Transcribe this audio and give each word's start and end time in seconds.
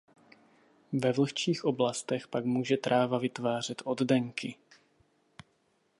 Ve 0.93 1.11
vlhčích 1.11 1.65
oblastech 1.65 2.27
pak 2.27 2.45
může 2.45 2.77
tráva 2.77 3.17
vytvářet 3.17 3.81
oddenky. 3.85 4.55